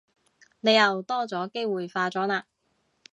[0.61, 2.45] 你又多咗機會化妝喇